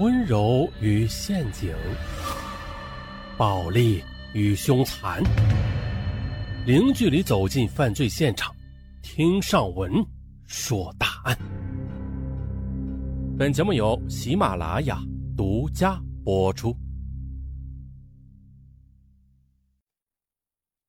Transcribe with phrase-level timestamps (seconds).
[0.00, 1.72] 温柔与陷阱，
[3.38, 5.22] 暴力与凶残，
[6.66, 8.52] 零距离走进犯罪现场，
[9.02, 10.04] 听上文
[10.46, 11.38] 说大案。
[13.38, 15.00] 本节目由喜马拉雅
[15.36, 16.76] 独家播出。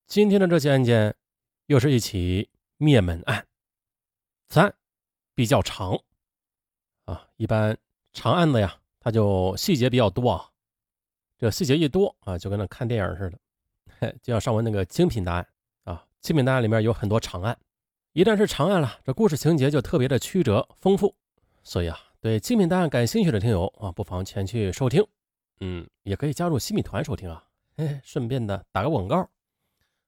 [0.07, 1.15] 今天的这起案件，
[1.67, 3.45] 又是一起灭门案。
[4.49, 4.73] 此案
[5.35, 5.95] 比较长
[7.03, 7.77] 啊，一般
[8.11, 8.75] 长案子呀。
[9.05, 10.49] 他就细节比较多啊，
[11.37, 13.29] 这细节一多啊，就跟那看电影似
[13.99, 15.47] 的，就像上文那个精品答案
[15.83, 17.55] 啊，精品答案里面有很多长案，
[18.13, 21.13] 一旦是长案了，这故事情节就特别的曲折丰富，
[21.61, 25.05] 所以啊，对精品答案感兴趣的听友啊，不妨前去收听，
[25.59, 27.43] 嗯，也可以加入新米团收听啊，
[27.77, 29.17] 嘿，顺便的打个广告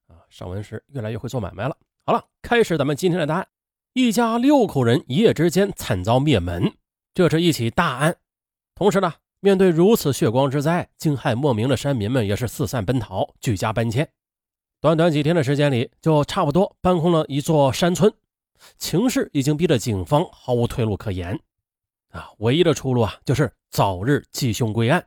[0.07, 1.77] 啊，上文是越来越会做买卖了。
[2.03, 3.47] 好了，开始咱们今天的答案，
[3.93, 6.73] 一家六口人一夜之间惨遭灭门，
[7.13, 8.17] 这是一起大案。
[8.77, 14.07] 同时呢，面对如此血光之灾，惊骇莫名的山民们也是四散奔逃，举家搬迁。
[14.79, 18.13] 短短几天的时间里，就差不多搬空了一座山村。
[18.77, 21.39] 情势已经逼得警方毫无退路可言，
[22.11, 25.03] 啊，唯一的出路啊，就是早日缉凶归案。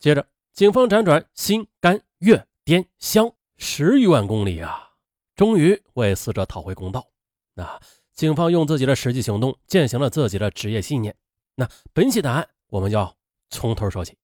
[0.00, 4.90] 接着，警方辗转新甘粤滇湘十余万公里啊，
[5.36, 7.06] 终于为死者讨回公道。
[7.54, 7.80] 那
[8.12, 11.14] 警方用自己的实际行动践行了自己的职业信念。
[11.54, 12.48] 那本起答案。
[12.72, 13.14] 我们要
[13.52, 14.16] 从头说起。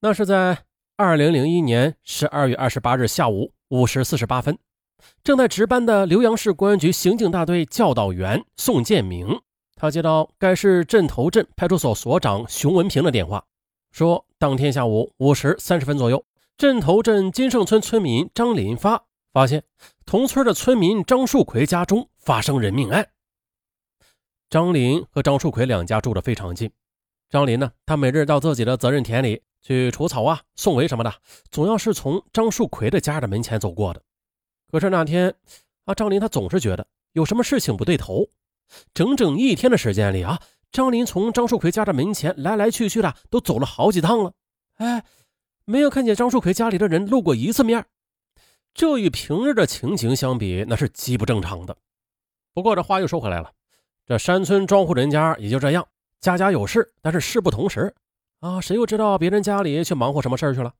[0.00, 0.64] 那是在
[0.96, 4.58] 二零零一年十二月二十八日下午五时四十八分，
[5.22, 9.40] 正在值班的浏阳市公安局刑警大队教导员宋建明，
[9.76, 13.44] 他接到该市镇头镇派出所所长熊文平的电话，
[13.92, 16.24] 说当天下午五时三十分左右，
[16.56, 19.64] 镇头镇金盛村村民张林发发现
[20.06, 23.08] 同村的村民张树奎家中发生人命案。
[24.48, 26.70] 张林和张树奎两家住的非常近。
[27.34, 27.72] 张林呢？
[27.84, 31.12] 他每日到自己的责任田里去除草啊、送围什么的，
[31.50, 34.00] 总要是从张树奎的家的门前走过的。
[34.70, 35.34] 可是那天
[35.84, 38.28] 啊，张林他总是觉得有什么事情不对头。
[38.94, 40.40] 整整一天的时间里啊，
[40.70, 44.32] 张林从张树奎家的门前来来去去的，都走了好几趟了。
[44.76, 45.04] 哎，
[45.64, 47.84] 没有看见张树奎家里的人露过一次面。
[48.72, 51.76] 这与平日的情形相比，那是极不正常的。
[52.52, 53.50] 不过这话又说回来了，
[54.06, 55.84] 这山村庄户人家也就这样。
[56.24, 57.94] 家家有事，但是事不同时
[58.40, 58.58] 啊！
[58.58, 60.72] 谁又知道别人家里去忙活什么事去了？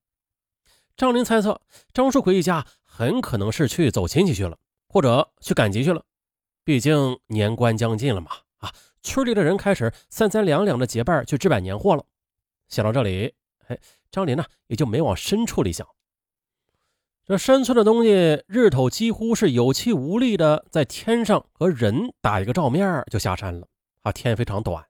[0.97, 1.61] 张林猜测，
[1.93, 4.57] 张树奎一家很可能是去走亲戚去了，
[4.89, 6.03] 或者去赶集去了。
[6.65, 8.31] 毕竟年关将近了嘛！
[8.57, 8.73] 啊，
[9.03, 12.07] 村里的人开始三三两两的结伴去置办年货了。
[12.69, 13.35] 想到这里，
[13.67, 13.79] 哎，
[14.11, 15.87] 张林呢也就没往深处里想。
[17.27, 23.69] 这山村的东西，日头几乎是有气无力的在天上和人打一个照面就下山了
[24.05, 24.11] 啊！
[24.11, 24.83] 天非常短。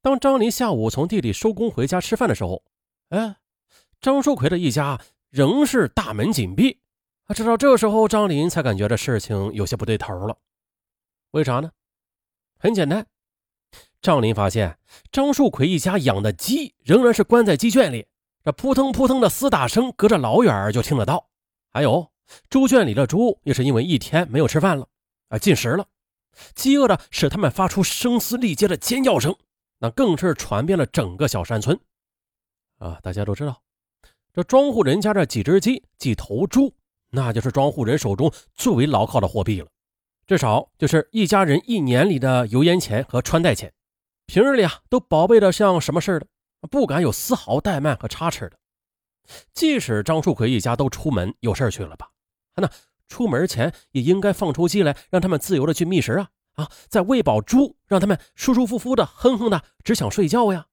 [0.00, 2.62] 当张林下午从地里收工回家吃饭的时候，
[3.08, 3.36] 哎，
[4.00, 5.00] 张树奎的一家
[5.30, 6.80] 仍是大门紧闭。
[7.34, 10.36] 直到这时候，张林才感觉这事情有些不对头了。
[11.32, 11.70] 为啥呢？
[12.58, 13.06] 很简单，
[14.00, 14.78] 张林发现
[15.12, 18.06] 张树奎一家养的鸡仍然是关在鸡圈里，
[18.44, 21.28] 这扑腾扑腾的厮打声隔着老远就听得到。
[21.70, 22.10] 还有
[22.48, 24.88] 猪圈里的猪也是因为一天没有吃饭了，
[25.28, 25.86] 啊，进食了，
[26.54, 29.36] 饥饿的使他们发出声嘶力竭的尖叫声。
[29.78, 31.78] 那更是传遍了整个小山村，
[32.78, 33.62] 啊，大家都知道，
[34.32, 36.74] 这庄户人家这几只鸡、几头猪，
[37.10, 39.68] 那就是庄户人手中最为牢靠的货币了，
[40.26, 43.72] 至少就是一家人一年里的油盐钱和穿戴钱，
[44.26, 46.26] 平日里啊都宝贝的像什么似的，
[46.70, 48.58] 不敢有丝毫怠慢和差池的。
[49.52, 52.10] 即使张树奎一家都出门有事去了吧，
[52.56, 52.68] 那
[53.08, 56.30] 出门前也应该放出鸡来，让他们自由的去觅食啊。
[56.58, 60.66] 啊，在喂饱猪，让他们舒舒服服的哼哼的，只想睡觉呀，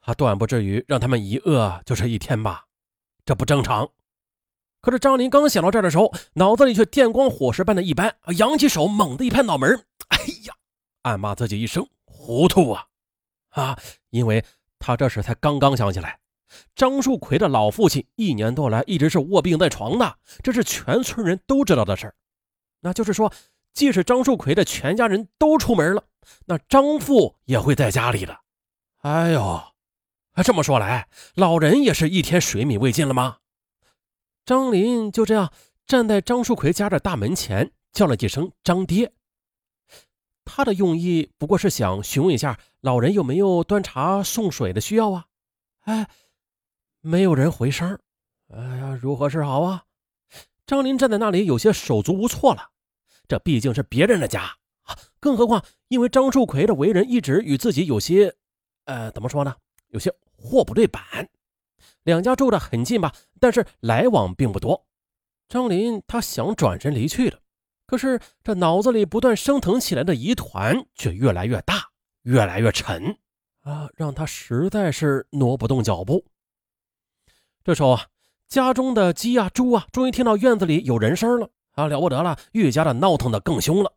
[0.00, 2.64] 啊，断不至于让他们一饿就是一天吧？
[3.26, 3.90] 这不正常。
[4.80, 10.16] 可是张林刚想到这儿的时候，脑子里却电光火石般的一般，扬起手猛地一拍脑门，哎
[10.46, 10.54] 呀，
[11.02, 12.86] 暗骂自己一声糊涂啊！
[13.50, 13.78] 啊，
[14.08, 14.42] 因为
[14.78, 16.18] 他这时才刚刚想起来，
[16.74, 22.14] 张树奎的老父亲一年多来一直是卧病在床的，这是全村人都知道的事儿，
[22.80, 23.30] 那就是说。
[23.72, 26.04] 即使张树奎的全家人都出门了，
[26.46, 28.40] 那张父也会在家里的。
[28.98, 29.62] 哎呦，
[30.44, 33.38] 这么说来，老人也是一天水米未进了吗？
[34.44, 35.52] 张林就这样
[35.86, 39.12] 站在张树奎家的大门前，叫了几声“张爹”。
[40.44, 45.26] 他的用意不过是想询问一下老人有没有端茶送水的需要啊。
[45.82, 46.08] 哎，
[47.00, 47.98] 没有人回声。
[48.52, 49.84] 哎呀，如何是好啊？
[50.66, 52.70] 张林站在那里，有些手足无措了。
[53.30, 54.42] 这毕竟是别人的家
[54.82, 58.34] 啊，更何况因为张树奎的为人一直与自己有些，
[58.86, 59.54] 呃，怎么说呢？
[59.90, 61.00] 有些货不对板。
[62.02, 64.84] 两家住得很近吧，但是来往并不多。
[65.48, 67.38] 张林他想转身离去了，
[67.86, 71.88] 可是这脑子里不断升腾起来的疑团却越来越大，
[72.22, 73.16] 越来越沉
[73.60, 76.26] 啊，让他实在是挪不动脚步。
[77.62, 78.06] 这时候啊，
[78.48, 83.92] 家中的鸡啊、猪啊，终于听到院子里有人声了啊，了不得了，愈加的闹腾的更凶了。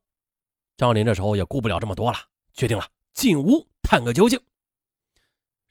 [0.77, 2.17] 张林这时候也顾不了这么多了，
[2.53, 4.39] 决定了进屋探个究竟。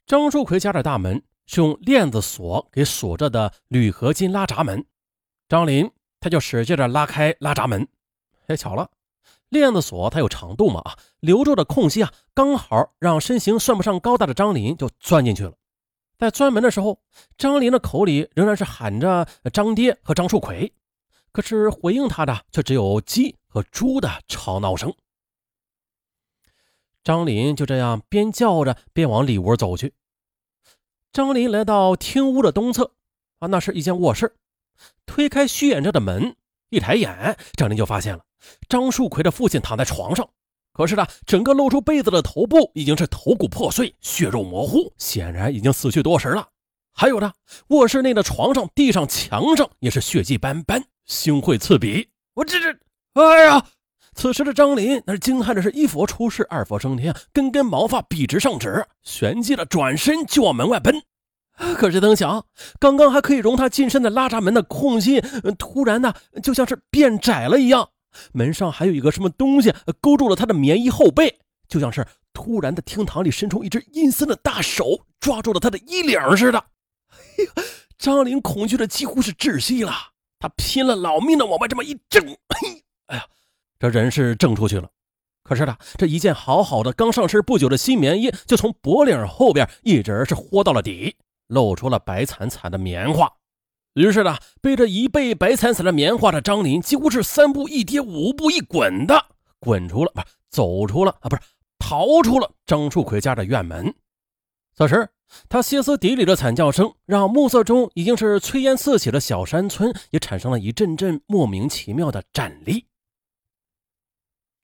[0.06, 4.84] 张树奎家的大门是用链子锁给锁着的铝合金拉闸门，
[5.48, 5.90] 张林
[6.20, 7.86] 他就使劲的拉开拉闸门。
[8.46, 8.90] 哎，巧了，
[9.48, 15.54] 链子锁它有长度嘛啊，留住的空隙啊，刚好让身形算不上高大的张林就钻进去了。
[16.18, 17.00] 在钻门的时候，
[17.36, 20.72] 张林的口里仍然是喊着张爹和张树奎，
[21.32, 24.94] 可是回应他的却只有鸡和猪的吵闹声。
[27.02, 29.94] 张林就这样边叫着边往里屋走去。
[31.12, 32.92] 张林来到厅屋的东侧，
[33.38, 34.36] 啊，那是一间卧室。
[35.04, 36.36] 推开虚掩着的门，
[36.70, 38.24] 一抬眼，张林就发现了
[38.68, 40.28] 张树奎的父亲躺在床上。
[40.72, 46.48] 可是呢，整个露出被子的头部已经是头骨破碎，血肉模糊，显然已经死去多时了。
[46.94, 47.32] 还有呢，
[47.68, 52.08] 卧室内的床上、地上、墙上也是血迹斑斑，腥秽刺鼻。
[52.32, 52.74] 我这这，
[53.12, 53.62] 哎呀！
[54.14, 61.02] 此时的张林那是惊叹的是一佛出世，二佛升天，根根毛发笔直上指，旋即的转身就往门外奔。
[61.76, 62.46] 可是曾想，
[62.80, 65.20] 刚刚还可以容他近身的拉闸门的空隙，
[65.58, 67.90] 突然呢就像是变窄了一样。
[68.32, 71.38] 门上还有一个什么东西勾住了他的棉衣后背，
[71.68, 76.58] 就像是突然的厅堂里伸出一只阴森的大手抓住了他的衣领似的。
[77.12, 77.64] 哎呀，
[77.98, 79.92] 张林恐惧的几乎是窒息了，
[80.42, 82.20] 他拼了老命的往外这么一挣，
[83.06, 83.24] 哎呀！
[83.78, 84.90] 这人是挣出去了，
[85.44, 91.14] 可是呢，这一件好好的刚上身不久的新棉衣，就从脖领后边一直是豁到了底，
[91.46, 93.32] 露出了白惨惨的棉花。
[93.94, 99.24] 于是呢，背着一背白惨惨的棉花的张林，几乎是三步一跌，五步一滚的
[99.60, 101.42] 滚出了，不是走出了啊，不是
[101.78, 103.94] 逃出了张树奎家的院门。
[104.74, 105.08] 此时，
[105.48, 112.86] 他歇斯底里的惨叫声，让暮色中已经是炊烟四起的小山村，也产生了一阵阵莫名其妙的战栗。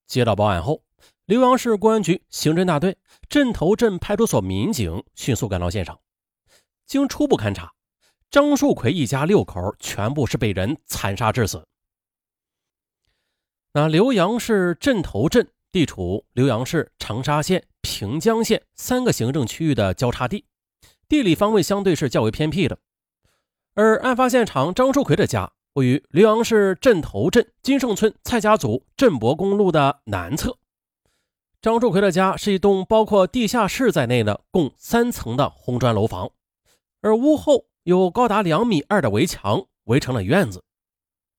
[0.07, 0.83] 接到报案后，
[1.27, 2.97] 浏阳市公安局刑侦大队、
[3.29, 6.01] 镇头镇派出所民警迅速赶到现场。
[6.87, 7.73] 经初步勘查，
[8.31, 11.67] 张树奎一家六口全部是被人惨杀致死。
[13.73, 20.47] 那浏阳市镇头镇地处浏阳市长沙县、平江县三个行政区域的交叉地，
[21.09, 22.79] 地理方位相对是较为偏僻的。
[23.75, 25.53] 而案发现场张树奎的家。
[25.75, 30.59] 位于浏阳市镇头镇金盛村蔡家组镇博公路的南侧，
[31.63, 36.33] 张树奎的家是一栋包括地下室在内的共三层的红砖楼房，
[37.01, 40.65] 而屋后有高达两米二的围墙围成了院子。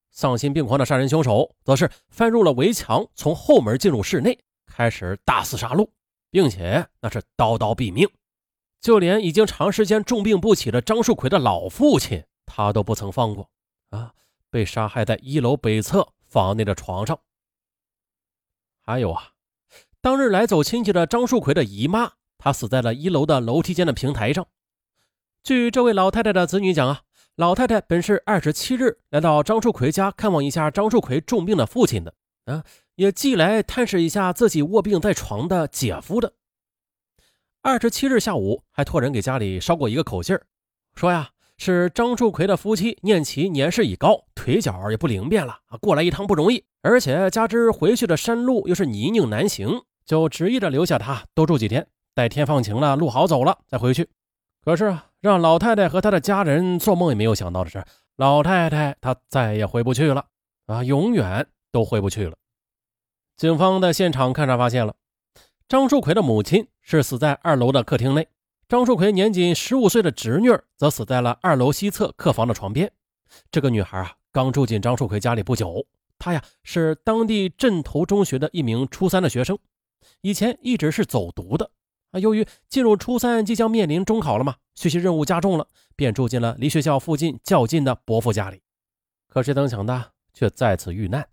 [0.10, 5.90] 丧心病狂的杀人凶手则是翻入了围墙，从后门进入室内，开始大肆杀戮，
[6.32, 8.08] 并且那是刀刀毙命，
[8.82, 13.50] 就连已经长时间重病不起的张树奎的老父亲，他都不曾放过
[13.90, 14.14] 啊。
[14.52, 17.20] 被杀害在一楼北侧房内的床上。
[18.82, 19.34] 还有啊，
[20.02, 24.48] 当日来走亲戚的张树奎的姨妈，她死在了一楼的楼梯间的平台上。
[25.44, 27.02] 据这位老太太的子女讲啊，
[27.36, 32.64] 老太太本是二十七日来到张树奎家看望一下张树奎重病的父亲的啊，
[32.96, 36.34] 也寄来探视一下自己卧病在床的姐夫的。
[37.62, 40.38] 二十七日下午还托人给家里捎过一个口信
[40.96, 41.30] 说呀。
[41.62, 51.86] 是张树奎的夫妻念其年事已高，腿脚也不灵便了啊，过来一趟不容易，而且加之回去的山路又是泥泞难行，就执意着留下他多住几天，
[52.16, 54.08] 待天放晴了，路好走了再回去。
[54.64, 57.84] 可是啊，让老太太和她的家人做梦也没有想到的是，
[58.16, 60.28] 老太太她再也回不去了
[60.68, 62.38] 啊，永远都回不去了。
[63.36, 64.96] 警方在现场勘查发现了，
[65.68, 66.66] 张树奎的母亲
[66.98, 68.28] 是死在二楼的客厅内。
[68.68, 72.92] 张树奎年仅十五岁的侄女则死在了二楼西侧客房的床边。
[73.52, 75.86] 这个女孩啊，刚住进张树奎家里不久。
[76.18, 79.56] 她呀，是当地镇头中学的一名初三的学生，
[80.22, 81.70] 以前一直是走读的。
[82.10, 88.64] 啊，由于进入初三，即将面临中考了嘛，学习任务加重了，便住进了离学校附近较近的伯父家里。
[89.28, 91.30] 可谁曾想的，却再次遇难。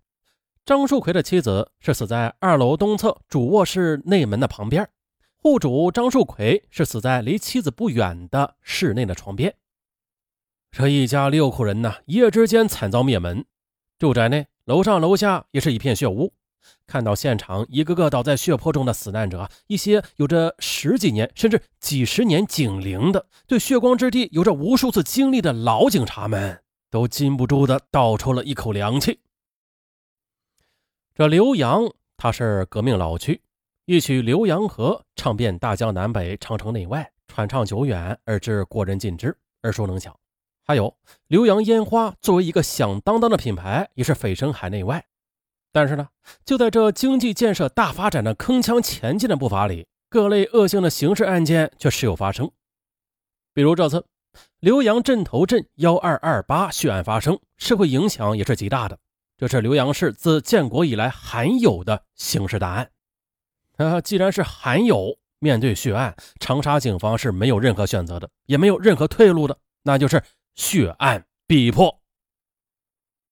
[0.63, 4.87] 张树奎的妻子是死在二楼东侧主卧室内门的旁边。
[5.47, 9.55] 户主张树奎是死在离妻子不远的室内的床边。
[10.71, 13.45] 这一家六口人呢，一夜之间惨遭灭门。
[13.97, 16.33] 住宅内楼上楼下也是一片血污，
[16.85, 26.61] 看到现场一个个倒在血泊中的死难者，一些有着十几年甚至几十年警龄的，对血光之地有着无数次经历的老警察们，
[26.91, 29.21] 都禁不住的倒抽了一口凉气。
[31.15, 33.39] 这刘洋他是革命老区，
[33.89, 40.13] 一曲《浏阳河》唱遍大江南北、长城内外，传唱久远而至国人尽知，耳熟能详。
[40.65, 40.93] 还有
[41.29, 45.05] 浏阳烟花作为一个响当当的品牌，也是蜚声海内外。
[45.71, 46.09] 但是呢，
[46.43, 52.51] 就在这经济建设大发展的铿锵前进的步伐里，各类恶性的刑事案件却时有发生。
[53.53, 54.05] 比如这次
[54.59, 58.99] 浏阳镇头镇幺二二八血案发生，社会影响也是极大的。
[59.37, 62.89] 这是浏阳市自建国以来罕有的刑事大案。
[63.77, 70.21] 啊，既然是罕有，面对血案，长沙警方是没有任何选择的，也没有任何退路的，那就是。
[70.57, 71.96] 血案必破。